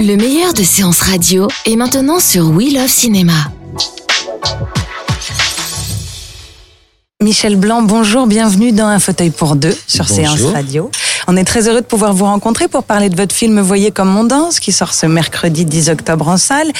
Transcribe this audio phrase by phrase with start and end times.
[0.00, 3.32] Le meilleur de séances radio est maintenant sur We Love Cinéma.
[7.22, 10.16] Michel Blanc, bonjour, bienvenue dans Un fauteuil pour deux sur Bonjour.
[10.16, 10.90] Séance Radio.
[11.28, 14.16] On est très heureux de pouvoir vous rencontrer pour parler de votre film Voyez comme
[14.16, 16.70] on danse qui sort ce mercredi 10 octobre en salle.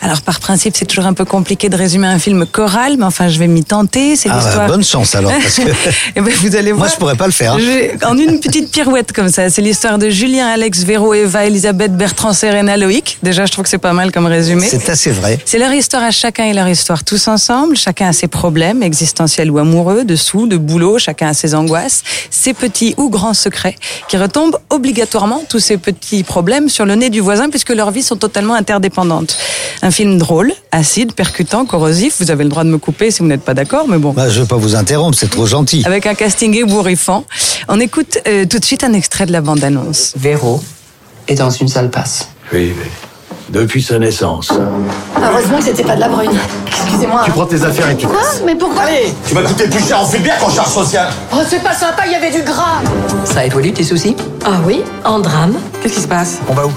[0.00, 3.28] Alors par principe, c'est toujours un peu compliqué de résumer un film choral, mais enfin
[3.28, 4.16] je vais m'y tenter.
[4.16, 4.66] C'est Ah, bah, l'histoire.
[4.66, 5.62] bonne chance alors, parce que
[6.16, 6.90] Eh ben, vous allez moi voir.
[6.90, 7.52] je pourrais pas le faire.
[7.54, 7.58] hein.
[7.60, 9.50] Je- en une petite pirouette comme ça.
[9.50, 13.18] C'est l'histoire de Julien, Alex, Véro, Eva, Elisabeth, Bertrand, Serena, Loïc.
[13.22, 14.66] Déjà, je trouve que c'est pas mal comme résumé.
[14.68, 15.38] C'est assez vrai.
[15.44, 17.76] C'est leur histoire à chacun et leur histoire tous ensemble.
[17.76, 20.98] Chacun a ses problèmes existentiels ou amoureux, de sous, de boulot.
[20.98, 23.76] Chacun a ses angoisses, ses petits ou grands secrets
[24.08, 28.02] qui retombent obligatoirement tous ces petits problèmes sur le nez du voisin puisque leurs vies
[28.02, 29.36] sont totalement interdépendantes.
[29.82, 32.16] Un film drôle, acide, percutant, corrosif.
[32.20, 34.12] Vous avez le droit de me couper si vous n'êtes pas d'accord, mais bon.
[34.12, 35.82] Bah, je veux pas vous interrompre, c'est trop gentil.
[35.84, 37.24] Avec un casting ébouriffant.
[37.68, 40.12] On écoute euh, tout de suite un extrait de la bande-annonce.
[40.16, 40.62] Véro
[41.28, 42.28] est dans une sale passe.
[42.52, 42.90] Oui, mais
[43.52, 44.50] depuis sa naissance.
[45.22, 46.30] Heureusement que c'était pas de la brune.
[46.66, 47.20] Excusez-moi.
[47.24, 48.82] Tu prends tes affaires et tu Quoi Mais pourquoi
[49.26, 51.08] Tu vas coûter plus cher en bien qu'en charge sociale.
[51.32, 52.80] Oh, c'est pas sympa, il y avait du gras.
[53.24, 55.54] Ça a évolué tes soucis Ah oui, en drame.
[55.82, 56.72] Qu'est-ce qui se passe On va où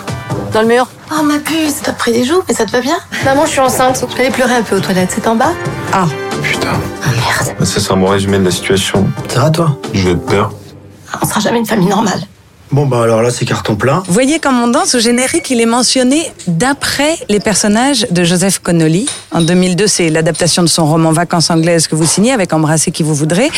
[0.53, 0.87] Dans le mur.
[1.17, 3.59] Oh ma puce, t'as pris des joues, mais ça te va bien Maman, je suis
[3.61, 4.03] enceinte.
[4.09, 5.11] Je vais aller pleurer un peu aux toilettes.
[5.15, 5.51] C'est en bas
[5.93, 6.05] Ah,
[6.43, 6.69] Putain,
[7.03, 7.57] Ah merde.
[7.65, 9.05] ça c'est un bon résumé de la situation.
[9.29, 9.77] Ça va toi?
[9.93, 10.51] Je vais de peur.
[11.21, 12.21] On sera jamais une famille normale.
[12.71, 14.03] Bon bah alors là c'est carton plein.
[14.07, 19.05] Voyez comme on danse au générique, il est mentionné d'après les personnages de Joseph Connolly.
[19.31, 23.03] En 2002, c'est l'adaptation de son roman Vacances anglaises que vous signez avec Embrasser qui
[23.03, 23.49] vous voudrez.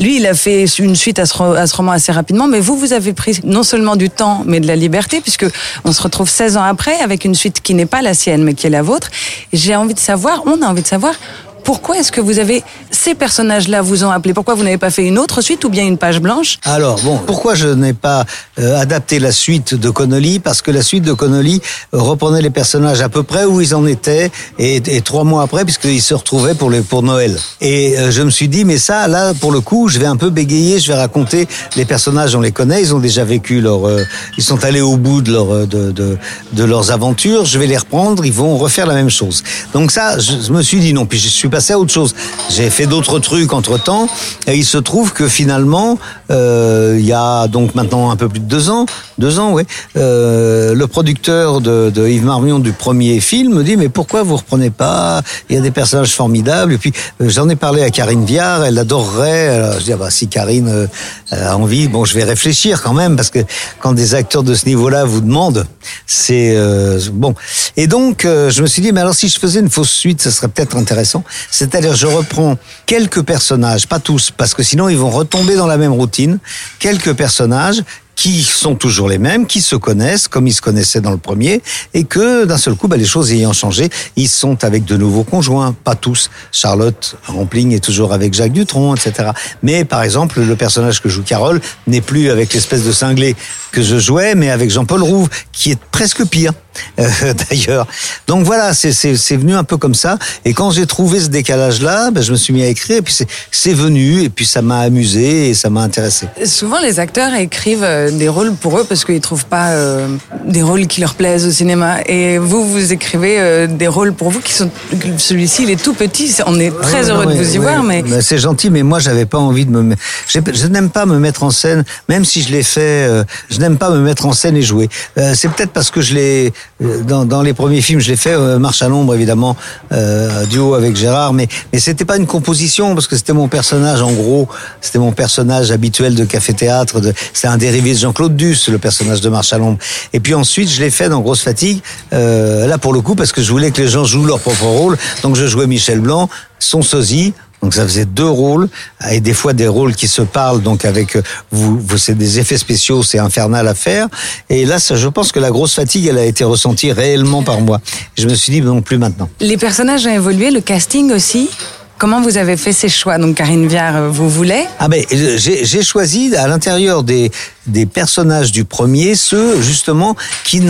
[0.00, 2.76] Lui, il a fait une suite à ce, à ce roman assez rapidement, mais vous,
[2.76, 5.46] vous avez pris non seulement du temps, mais de la liberté, puisque
[5.84, 8.54] on se retrouve 16 ans après avec une suite qui n'est pas la sienne, mais
[8.54, 9.10] qui est la vôtre.
[9.54, 11.14] J'ai envie de savoir, on a envie de savoir,
[11.62, 14.34] pourquoi est-ce que vous avez ces personnages-là vous ont appelé?
[14.34, 16.58] Pourquoi vous n'avez pas fait une autre suite ou bien une page blanche?
[16.64, 18.24] Alors bon, pourquoi je n'ai pas
[18.58, 20.38] euh, adapté la suite de Connolly?
[20.38, 21.60] Parce que la suite de Connolly
[21.92, 26.02] reprenait les personnages à peu près où ils en étaient et, trois mois après, puisqu'ils
[26.02, 27.38] se retrouvaient pour les pour Noël.
[27.60, 30.16] Et euh, je me suis dit, mais ça, là, pour le coup, je vais un
[30.16, 31.46] peu bégayer, je vais raconter
[31.76, 34.02] les personnages, on les connaît, ils ont déjà vécu leur, euh,
[34.36, 36.18] ils sont allés au bout de, de,
[36.52, 37.44] de leurs aventures.
[37.44, 39.42] Je vais les reprendre, ils vont refaire la même chose.
[39.74, 41.06] Donc ça, je, je me suis dit non.
[41.06, 42.14] Puis je suis passé à autre chose.
[42.48, 44.08] J'ai fait d'autres trucs entre temps,
[44.46, 45.98] et il se trouve que finalement,
[46.30, 48.86] euh, il y a donc maintenant un peu plus de deux ans,
[49.18, 49.64] deux ans, oui,
[49.96, 54.36] euh, le producteur de, de Yves Marmion du premier film me dit mais pourquoi vous
[54.36, 55.22] reprenez pas?
[55.48, 56.72] Il y a des personnages formidables.
[56.72, 59.48] Et puis euh, j'en ai parlé à Karine Viard, elle adorerait.
[59.48, 60.86] Alors, je dis ah bah si Karine euh,
[61.30, 63.40] a envie, bon je vais réfléchir quand même parce que
[63.80, 65.66] quand des acteurs de ce niveau-là vous demandent,
[66.06, 67.34] c'est euh, bon.
[67.76, 70.22] Et donc euh, je me suis dit mais alors si je faisais une fausse suite,
[70.22, 71.24] ce serait peut-être intéressant.
[71.50, 75.76] C'est-à-dire je reprends quelques personnages, pas tous, parce que sinon ils vont retomber dans la
[75.76, 76.38] même routine.
[76.78, 77.82] Quelques personnages
[78.20, 81.62] qui sont toujours les mêmes, qui se connaissent comme ils se connaissaient dans le premier,
[81.94, 85.24] et que d'un seul coup, bah, les choses ayant changé, ils sont avec de nouveaux
[85.24, 86.28] conjoints, pas tous.
[86.52, 89.30] Charlotte Rampling est toujours avec Jacques Dutronc, etc.
[89.62, 93.34] Mais par exemple, le personnage que joue Carole n'est plus avec l'espèce de cinglé
[93.72, 96.52] que je jouais, mais avec Jean-Paul Rouve, qui est presque pire.
[96.98, 97.08] euh,
[97.50, 97.86] D'ailleurs,
[98.26, 98.90] donc voilà, c'est-
[99.36, 100.18] venu un peu comme ça.
[100.44, 103.14] Et quand j'ai trouvé ce décalage-là, ben, je me suis mis à écrire, et puis
[103.14, 106.26] c'est- c'est venu, et puis ça m'a amusé et ça m'a intéressé.
[106.44, 110.08] Souvent, les acteurs écrivent euh, des rôles pour eux parce qu'ils trouvent pas euh,
[110.46, 111.98] des rôles qui leur plaisent au cinéma.
[112.06, 114.70] Et vous, vous écrivez euh, des rôles pour vous qui sont.
[115.18, 116.34] Celui-ci, il est tout petit.
[116.46, 118.02] On est très Ah, heureux non, de vous y voir, mais.
[118.22, 119.94] c'est gentil, mais moi j'avais pas envie de me.
[120.28, 122.80] Je n'aime pas me mettre en scène, même si je l'ai fait.
[123.08, 124.88] euh, je n'aime pas me mettre en scène et jouer.
[125.18, 126.52] Euh, c'est peut-être parce que je l'ai
[126.82, 128.32] euh, dans, dans les premiers films, je l'ai fait.
[128.34, 129.56] euh, Marche à l'ombre, évidemment,
[129.92, 134.02] euh, duo avec Gérard, mais mais c'était pas une composition parce que c'était mon personnage
[134.02, 134.48] en gros.
[134.80, 137.00] C'était mon personnage habituel de café théâtre.
[137.00, 139.78] De, c'est un dérivé de Jean-Claude Duss, le personnage de Marche à l'ombre.
[140.12, 141.80] Et puis ensuite, je l'ai fait dans Grosse Fatigue.
[142.12, 144.64] euh, là pour le coup, parce que je voulais que les gens jouent leur propre
[144.64, 144.96] rôle.
[145.22, 147.32] Donc je jouais Michel Blanc, son sosie.
[147.62, 148.70] Donc ça faisait deux rôles
[149.10, 152.38] et des fois des rôles qui se parlent donc avec euh, vous, vous c'est des
[152.38, 154.08] effets spéciaux, c'est infernal à faire.
[154.48, 157.60] Et là, ça, je pense que la grosse fatigue, elle a été ressentie réellement par
[157.60, 157.78] moi.
[158.16, 159.28] Je me suis dit non plus maintenant.
[159.40, 161.50] Les personnages ont évolué, le casting aussi?
[161.98, 163.18] Comment vous avez fait ces choix?
[163.18, 164.64] Donc Karine Viard, euh, vous voulez?
[164.78, 167.30] Ah ben, j'ai choisi à l'intérieur des
[167.66, 170.60] des personnages du premier ceux justement qui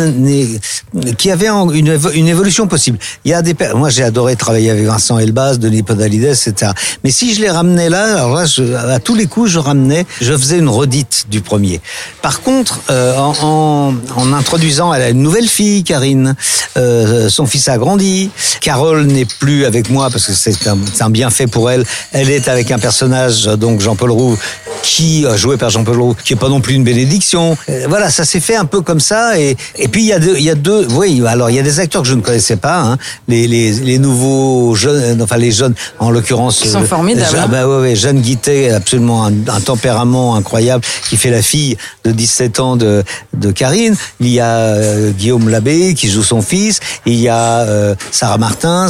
[1.18, 2.98] qui avaient en- une, une évolution possible.
[3.24, 6.72] Il y a des moi j'ai adoré travailler avec Vincent Elbaz, Denis Podalides, etc.
[7.04, 8.44] Mais si je les ramenais là, alors là
[8.92, 11.80] à tous les coups je ramenais, je faisais une redite du premier.
[12.22, 16.34] Par contre, euh, en, en, introduisant, elle a une nouvelle fille, Karine.
[16.76, 18.30] Euh, son fils a grandi.
[18.60, 21.84] Carole n'est plus avec moi parce que c'est un, bienfait pour elle.
[22.12, 24.38] Elle est avec un personnage, donc Jean-Paul Roux,
[24.82, 27.56] qui euh, joué par Jean-Paul Roux, qui est pas non plus une bénédiction.
[27.68, 29.38] Euh, voilà, ça s'est fait un peu comme ça.
[29.38, 30.86] Et, et puis il y a deux, il y a deux.
[30.92, 32.98] Oui, alors il y a des acteurs que je ne connaissais pas, hein,
[33.28, 36.58] les, les, les nouveaux jeunes, enfin les jeunes, en l'occurrence.
[36.60, 37.48] Qui sont euh, formidables, Jean- hein.
[37.50, 42.10] bah ouais, ouais, Jeanne Guittet, absolument un, un tempérament incroyable, qui fait la fille de
[42.12, 43.04] 17 ans de,
[43.34, 43.94] de Karine.
[44.20, 46.80] Il y a euh, Guillaume Labbé qui joue son fils.
[47.06, 48.88] Il y a euh, Sarah Martins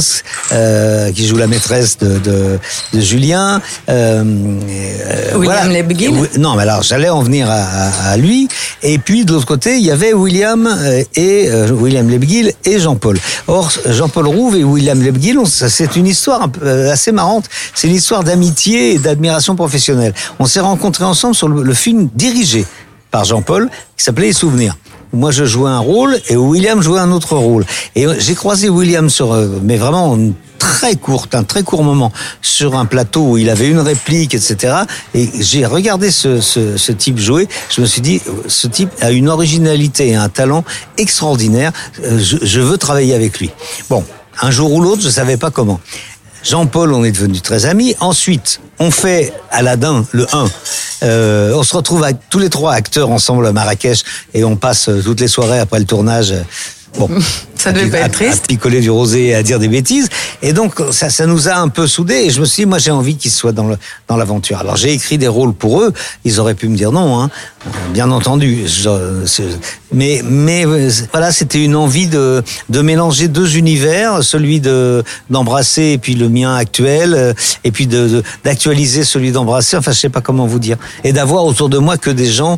[0.53, 2.59] euh, qui joue la maîtresse de, de,
[2.93, 3.61] de Julien.
[3.89, 6.09] Euh, euh, William Lebguil.
[6.09, 8.47] Oui, Non, mais alors j'allais en venir à, à- lui.
[8.83, 12.79] Et puis de l'autre côté, il y avait William euh, et euh, William Lebguil et
[12.79, 13.17] Jean-Paul.
[13.47, 17.45] Or, Jean-Paul Rouve et William Lebguil, c'est une histoire euh, assez marrante.
[17.73, 20.13] C'est une histoire d'amitié et d'admiration professionnelle.
[20.39, 22.65] On s'est rencontrés ensemble sur le, le film dirigé
[23.11, 24.77] par Jean-Paul qui s'appelait Les Souvenirs.
[25.13, 27.65] Moi, je jouais un rôle et William jouait un autre rôle.
[27.95, 30.17] Et j'ai croisé William sur, mais vraiment
[30.61, 32.11] très courte, un très court moment
[32.43, 34.75] sur un plateau où il avait une réplique, etc.
[35.15, 37.47] Et j'ai regardé ce, ce, ce type jouer.
[37.75, 40.63] Je me suis dit, euh, ce type a une originalité et un talent
[40.97, 41.71] extraordinaire.
[42.03, 43.49] Euh, Je, je veux travailler avec lui.
[43.89, 44.03] Bon,
[44.39, 45.79] un jour ou l'autre, je savais pas comment.
[46.43, 47.95] Jean-Paul, on est devenus très amis.
[47.99, 50.45] Ensuite, on fait Aladdin, le 1.
[51.03, 54.03] Euh, on se retrouve avec tous les trois acteurs ensemble à Marrakech
[54.35, 56.35] et on passe euh, toutes les soirées après le tournage.
[56.99, 57.09] Bon,
[57.63, 58.43] Ça devait pas être triste.
[58.45, 60.09] À picoler du rosé et à dire des bêtises.
[60.41, 62.23] Et donc, ça, ça nous a un peu soudés.
[62.25, 63.77] Et je me suis dit, moi, j'ai envie qu'ils soient dans le-
[64.07, 64.57] dans l'aventure.
[64.57, 65.93] Alors, j'ai écrit des rôles pour eux.
[66.25, 67.29] Ils auraient pu me dire non, hein.
[67.93, 68.63] Bien entendu.
[68.67, 68.89] Je-
[69.93, 75.91] mais, mais euh, voilà, c'était une envie de, de mélanger deux univers, celui de d'embrasser
[75.93, 79.77] et puis le mien actuel, euh, et puis de de- d'actualiser celui d'embrasser.
[79.77, 80.77] Enfin, je sais pas comment vous dire.
[81.03, 82.57] Et d'avoir autour de moi que des gens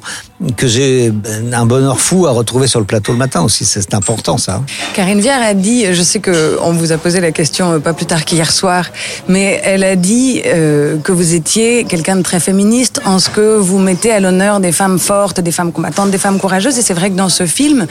[0.57, 1.11] que j'ai
[1.53, 3.65] un bonheur fou à retrouver sur le plateau le matin aussi.
[3.65, 4.61] C'est important, ça.
[4.93, 7.93] Karine Viard a dit, je sais que on vous a posé la question euh, pas
[7.93, 8.87] plus tard qu'hier soir,
[9.27, 13.57] mais elle a dit euh, que vous étiez quelqu'un de très féministe en ce que
[13.57, 16.77] vous mettez à l'honneur des femmes fortes, des femmes combattantes, des femmes courageuses.
[16.77, 17.87] Et c'est vrai que dans ce film,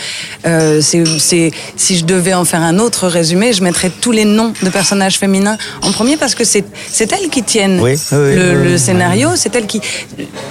[0.47, 4.53] euh, c'est, si je devais en faire un autre résumé, je mettrais tous les noms
[4.63, 8.35] de personnages féminins en premier parce que c'est, c'est elles qui tiennent Oui, oui, oui,
[8.37, 8.79] le, oui, le oui.
[8.79, 9.81] scénario, c'est elles qui,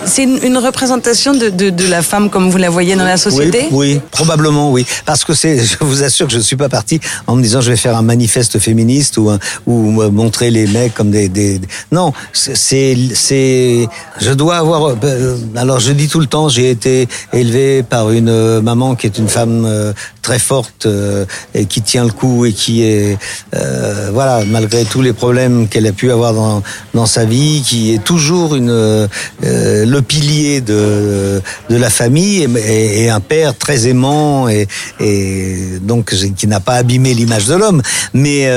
[0.05, 3.17] c'est une, une représentation de, de, de la femme comme vous la voyez dans la
[3.17, 3.67] société?
[3.71, 4.85] Oui, oui, probablement oui.
[5.05, 7.61] Parce que c'est, je vous assure que je ne suis pas parti en me disant
[7.61, 11.29] je vais faire un manifeste féministe ou, un- ou montrer les mecs comme des.
[11.29, 11.61] des
[11.91, 13.87] Non, c'est, c'est, c'est-
[14.19, 14.95] je dois avoir.
[15.03, 19.05] euh, Alors je dis tout le temps, j'ai été élevé par une euh, maman qui
[19.07, 23.17] est une femme euh, très forte euh, et qui tient le coup et qui est,
[23.55, 26.63] euh, voilà, malgré tous les problèmes qu'elle a pu avoir dans
[26.93, 29.07] dans sa vie, qui est toujours une euh,
[29.41, 34.67] le pilier de de la famille et, un père très aimant et,
[34.99, 37.81] et donc qui n'a pas abîmé l'image de l'homme.
[38.13, 38.49] Mais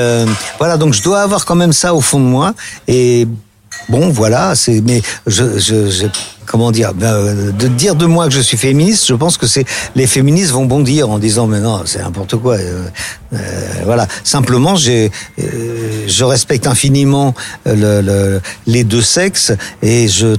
[0.59, 2.53] voilà, donc je dois avoir quand même ça au fond de moi
[2.87, 3.27] et
[3.89, 4.81] Bon, voilà, c'est.
[4.81, 6.07] Mais je, je,
[6.45, 9.47] comment dire ben, euh, De dire de moi que je suis féministe, je pense que
[9.47, 12.55] c'est les féministes vont bondir en disant mais non, c'est n'importe quoi.
[12.55, 12.83] euh,
[13.33, 13.37] euh,
[13.85, 14.07] voilà.
[14.23, 17.33] Simplement, j'ai, euh, je respecte infiniment
[17.65, 20.35] le, le- les deux sexes et je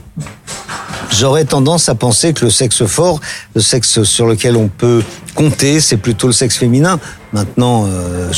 [1.12, 3.20] J'aurais tendance à penser que le sexe fort,
[3.54, 5.02] le sexe sur lequel on peut
[5.36, 6.98] compter, c'est plutôt le sexe féminin.
[7.32, 8.30] Maintenant, euh,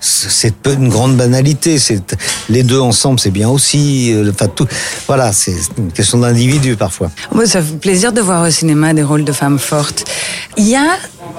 [0.00, 1.78] c'est une grande banalité.
[2.48, 4.12] Les deux ensemble, c'est bien aussi.
[4.12, 4.66] euh, Enfin, tout.
[5.06, 7.10] Voilà, c'est une question d'individu parfois.
[7.32, 10.04] Moi, ça fait plaisir de voir au cinéma des rôles de femmes fortes.
[10.56, 10.86] Il y a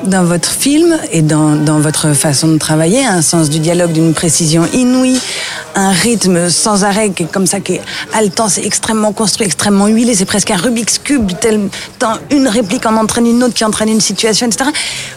[0.06, 4.14] dans votre film et dans, dans votre façon de travailler un sens du dialogue d'une
[4.14, 5.20] précision inouïe,
[5.76, 7.82] un rythme sans arrêt qui est comme ça, qui est
[8.14, 11.60] haletant, c'est extrêmement construit, extrêmement huilé, c'est presque un Rubik's Cube, tel,
[12.00, 14.70] tant une réplique en entraîne une autre qui entraîne une situation, etc.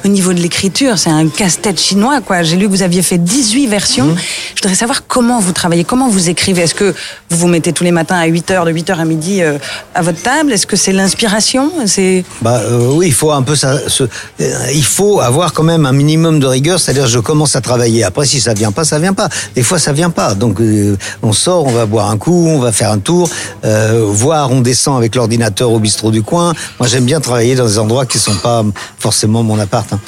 [0.05, 2.43] Au niveau de l'écriture, c'est un casse-tête chinois, quoi.
[2.43, 4.15] J'ai lu que vous aviez fait 18 versions.
[4.55, 6.63] Je voudrais savoir comment vous travaillez, comment vous écrivez.
[6.63, 6.95] Est-ce que
[7.31, 9.59] vous vous mettez tous les matins à 8h, de 8h à midi euh,
[9.95, 10.53] à votre table?
[10.53, 11.71] Est-ce que c'est l'inspiration?
[11.87, 15.63] C'est Bah euh, oui, il faut un peu ça- ce- euh, il faut avoir quand
[15.65, 18.05] même un minimum de rigueur, c'est-à-dire je commence à travailler.
[18.05, 19.29] Après, si ça vient pas, ça vient pas.
[19.55, 20.35] Des fois, ça vient pas.
[20.35, 20.59] Donc,
[21.23, 23.29] on sort, on va boire un coup, on va faire un tour,
[23.65, 26.53] euh, voir, on descend avec l'ordinateur au bistrot du coin.
[26.79, 28.65] Moi, j'aime bien travailler dans des endroits qui sont pas
[28.99, 30.01] forcément mon hein.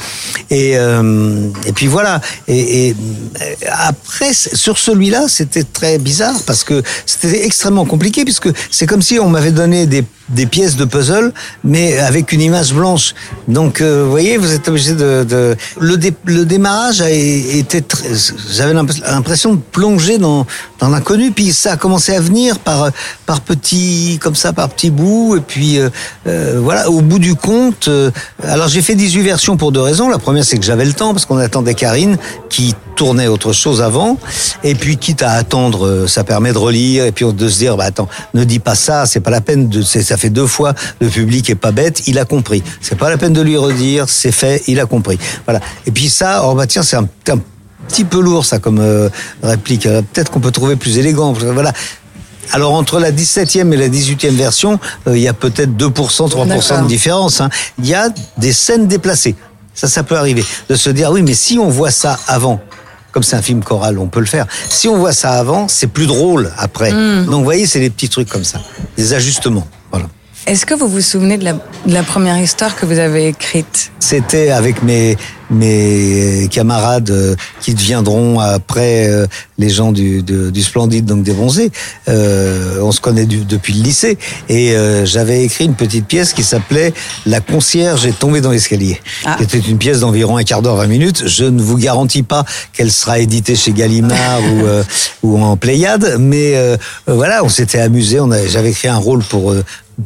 [0.50, 2.21] Et, euh, et puis voilà.
[2.49, 2.97] Et, et,
[3.40, 9.02] euh, après, sur celui-là, c'était très bizarre parce que c'était extrêmement compliqué puisque c'est comme
[9.02, 11.33] si on m'avait donné des, des pièces de puzzle,
[11.65, 13.15] mais avec une image blanche.
[13.49, 15.57] Donc, euh, vous voyez, vous êtes obligé de, de...
[15.79, 18.09] Le, dé- le démarrage a été très...
[18.53, 20.47] J'avais l'imp- l'impression de plonger dans,
[20.79, 22.91] dans l'inconnu, puis ça a commencé à venir par,
[23.27, 25.89] par petits, comme ça, par petits bouts, et puis euh,
[26.27, 28.11] euh, voilà, au bout du compte, euh,
[28.45, 30.09] alors j'ai fait 18 versions pour deux raisons.
[30.09, 32.17] La première, c'est que j'avais le temps, parce qu'on attendait Karine,
[32.49, 34.19] qui tournait autre chose avant,
[34.63, 37.77] et puis quitte à attendre, euh, ça permet de relire, et puis de se dire,
[37.77, 40.75] bah attends, ne dis pas ça, c'est pas la peine, de, ça fait deux fois,
[41.00, 42.62] le public est pas bête, il a compris.
[42.81, 45.19] C'est pas la peine de lui redire, c'est fait, il a compris.
[45.47, 45.61] Voilà.
[45.87, 47.39] Et puis ça, oh bah tiens, c'est un, un
[47.89, 49.09] petit peu lourd ça comme euh,
[49.43, 49.87] réplique.
[49.87, 51.33] Euh, Peut-être qu'on peut trouver plus élégant.
[51.33, 51.73] Voilà.
[52.53, 55.91] Alors entre la 17e et la 18e version, euh, il y a peut-être 2%,
[56.29, 56.83] 3% D'accord.
[56.83, 57.41] de différence.
[57.41, 57.49] hein.
[57.79, 58.09] Il y a
[58.39, 59.37] des scènes déplacées.
[59.75, 60.45] Ça, ça peut arriver.
[60.69, 62.61] De se dire, oui, mais si on voit ça avant,
[63.12, 64.47] comme c'est un film choral, on peut le faire.
[64.69, 66.91] Si on voit ça avant, c'est plus drôle après.
[66.91, 68.61] Donc vous voyez, c'est des petits trucs comme ça.
[68.97, 69.67] Des ajustements.
[70.47, 73.92] Est-ce que vous vous souvenez de la, de la première histoire que vous avez écrite?
[74.00, 75.16] C'était avec mes
[75.52, 79.26] mes camarades euh, qui deviendront après euh,
[79.59, 81.73] les gens du, de- du Splendide, donc des bronzés.
[82.09, 84.16] Euh, on se connaît du- depuis le lycée
[84.49, 86.92] et j'avais écrit une petite pièce qui s'appelait
[87.26, 89.00] La concierge est tombée dans l'escalier.
[89.25, 89.37] Ah.
[89.40, 91.26] C'était une pièce d'environ un quart d'heure, 20 minutes.
[91.26, 94.40] Je ne vous garantis pas qu'elle sera éditée chez Gallimard
[95.23, 96.54] ou, ou en Pléiade, mais
[97.09, 98.18] voilà, on s'était amusé.
[98.49, 99.52] J'avais écrit un rôle pour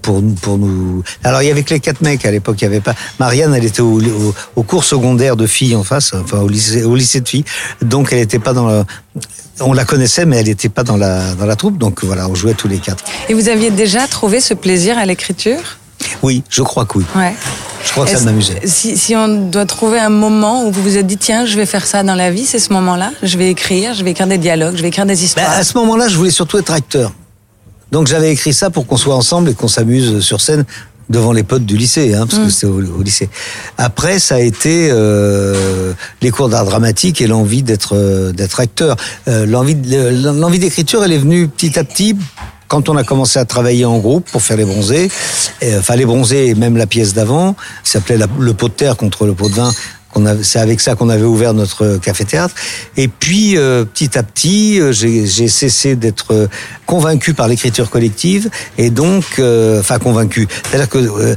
[0.03, 1.03] pour nous- pour nous.
[1.23, 2.57] Alors il y avait que les quatre mecs à l'époque.
[2.61, 2.95] Il y avait pas.
[3.19, 6.85] Marianne, elle était au, au, au cours secondaire de filles en face, enfin au lycée
[6.85, 7.45] au lycée de filles.
[7.83, 8.85] Donc elle n'était pas dans le.
[9.61, 11.79] On la connaissait, mais elle n'était pas dans la dans la troupe.
[11.79, 13.05] Donc voilà, on jouait tous les quatre.
[13.29, 15.61] Et vous aviez déjà trouvé ce plaisir à l'écriture?
[16.23, 17.05] Oui, je crois que oui.
[17.17, 17.35] Ouais.
[17.85, 18.61] Je crois que ça m'amusait.
[18.65, 21.67] Si, si on doit trouver un moment où vous vous êtes dit, tiens, je vais
[21.67, 23.13] faire ça dans la vie, c'est ce moment-là.
[23.23, 25.51] Je vais écrire, je vais écrire des dialogues, je vais écrire des Ben, histoires.
[25.51, 27.13] à ce moment-là, je voulais surtout être acteur.
[27.95, 30.65] Donc j'avais écrit ça pour qu'on soit ensemble et qu'on s'amuse sur scène
[31.11, 33.29] devant les potes du lycée, hein, parce que c'était au, au lycée.
[33.79, 38.97] Après, ça a été euh, les cours d'art dramatique et l'envie d'être euh, d'être acteur.
[39.29, 42.17] Euh, l'envie d'écriture, elle est venue petit à petit.
[42.67, 45.09] Quand on a commencé à travailler en groupe pour faire les bronzés,
[45.79, 48.97] enfin les bronzés et même la pièce d'avant, qui s'appelait la- le pot de terre
[48.97, 49.73] contre le pot de vin,
[50.43, 52.55] c'est avec ça qu'on avait ouvert notre café-théâtre.
[52.97, 56.49] Et puis, euh, petit à petit, euh, j'ai cessé d'être euh,
[56.87, 60.47] convaincu par l'écriture collective, et donc, euh, enfin convaincu.
[60.69, 61.37] C'est-à-dire que euh,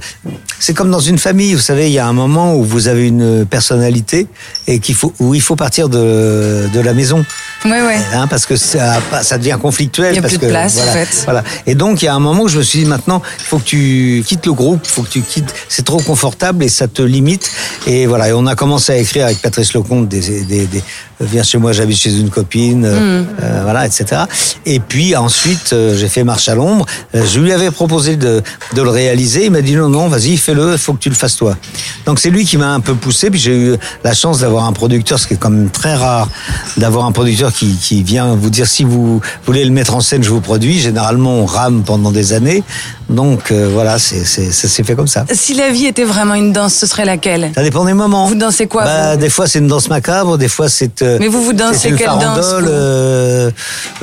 [0.59, 3.07] c'est comme dans une famille, vous savez, il y a un moment où vous avez
[3.07, 4.27] une personnalité
[4.67, 7.23] et qu'il faut où il faut partir de la maison,
[7.69, 7.97] Ouais, ouais.
[8.13, 10.13] hein, parce que ça, ça devient conflictuel.
[10.13, 11.21] Il y a parce plus de que, place, voilà, en fait.
[11.25, 11.43] Voilà.
[11.65, 13.59] Et donc, il y a un moment où je me suis dit, maintenant, il faut
[13.59, 15.53] que tu quittes le groupe, il faut que tu quittes.
[15.69, 17.51] C'est trop confortable et ça te limite.
[17.85, 18.29] Et voilà.
[18.29, 20.83] Et on a commencé à écrire avec Patrice Lecomte des, des, des
[21.21, 24.21] euh, Viens chez moi, j'habite chez une copine, euh, euh, voilà, etc.
[24.65, 26.85] Et puis ensuite, j'ai fait Marche à l'ombre.
[27.13, 28.41] Je lui avais proposé de,
[28.75, 29.45] de le réaliser.
[29.45, 31.57] Il m'a dit non, non, vas-y, fais-le, il faut que tu le fasses toi.
[32.05, 33.29] Donc c'est lui qui m'a un peu poussé.
[33.29, 36.29] Puis j'ai eu la chance d'avoir un producteur, ce qui est quand même très rare,
[36.77, 40.23] d'avoir un producteur qui, qui vient vous dire si vous voulez le mettre en scène,
[40.23, 40.79] je vous produis.
[40.79, 42.63] Généralement, on rame pendant des années.
[43.09, 45.25] Donc euh, voilà, c'est, c'est, ça s'est fait comme ça.
[45.31, 47.51] Si la vie était vraiment une danse, ce serait laquelle?
[47.55, 48.25] Ça dépend des moments.
[48.27, 49.19] Vous dansez quoi bah, vous?
[49.21, 51.01] Des fois, c'est une danse macabre, des fois, c'est.
[51.01, 53.49] euh, Mais vous, vous dansez c'est une quelle danse, euh,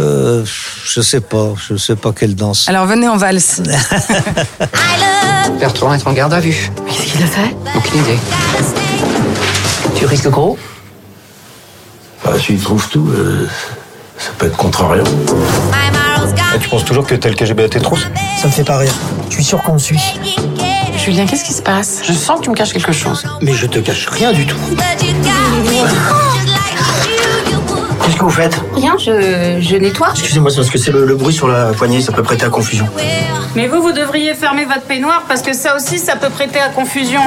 [0.00, 0.44] euh,
[0.87, 2.66] Je sais pas, je sais pas quelle danse.
[2.68, 3.61] Alors venez en valse.
[5.61, 6.70] Bertrand est en garde à vue.
[6.87, 7.54] Qu'est-ce qu'il a fait?
[7.76, 8.18] Aucune idée.
[9.96, 10.58] Tu risques gros?
[12.25, 13.47] Bah, s'il trouve tout, euh,
[14.19, 15.04] ça peut être contrariant.
[16.54, 18.07] Et tu penses toujours que t'es le KGB à tes trousses
[18.40, 18.93] Ça me fait pas rire.
[19.28, 20.00] Je suis sûr qu'on me suit.
[20.97, 22.00] Julien, qu'est-ce qui se passe?
[22.04, 23.25] Je sens que tu me caches quelque chose.
[23.43, 24.57] Mais je te cache rien du tout.
[28.04, 28.59] Qu'est-ce que vous faites?
[28.75, 30.09] Rien, je, je nettoie.
[30.12, 32.49] Excusez-moi, c'est parce que c'est le, le bruit sur la poignée, ça peut prêter à
[32.50, 32.87] confusion.
[33.57, 36.69] Mais vous, vous devriez fermer votre peignoir parce que ça aussi, ça peut prêter à
[36.69, 37.21] confusion.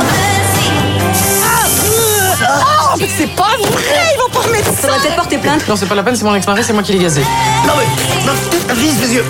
[3.10, 3.82] C'est pas vrai,
[4.14, 4.74] ils vont pas remettre ça.
[4.88, 5.68] Faudrait peut-être porter plainte.
[5.68, 7.22] Non, c'est pas la peine, c'est mon ex-mari, c'est moi qui l'ai gazé.
[7.66, 9.26] Non mais, vise les yeux.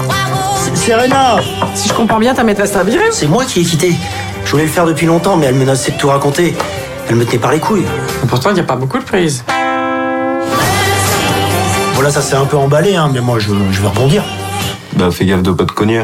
[0.64, 1.38] C'est- Serena,
[1.74, 3.94] Si je comprends bien, ta maîtresse t'a viré c'est moi qui ai quitté.
[4.46, 6.56] Je voulais le faire depuis longtemps, mais elle menaçait de tout raconter.
[7.10, 7.86] Elle me tenait par les couilles.
[8.24, 9.44] Et Pourtant, il n'y a pas beaucoup de prises.
[11.94, 14.24] Voilà, ça s'est un peu emballé, hein, mais moi je, je vais rebondir.
[14.94, 16.04] Bah fais gaffe de pas te cogner.